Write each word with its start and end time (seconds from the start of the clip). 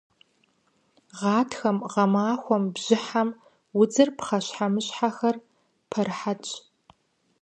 Гъатхэм, 1.17 1.77
гъэмахуэм, 1.91 2.63
бжьыхьэм 2.73 3.29
удзыр, 3.79 4.09
пхъэщхьэмыщхьэхэр 4.17 5.35
пэрыхьэтщ. 5.89 6.51